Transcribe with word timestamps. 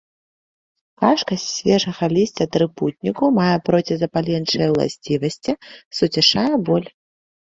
Кашка 1.01 1.33
з 1.41 1.49
свежага 1.57 2.05
лісця 2.15 2.47
трыпутніку 2.57 3.25
мае 3.39 3.51
процізапаленчыя 3.67 4.67
ўласцівасці, 4.73 5.51
суцішае 5.99 6.49
боль. 6.71 6.87